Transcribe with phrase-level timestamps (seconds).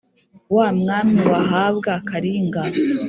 [0.55, 2.61] Wa mwami wahabwa Karinga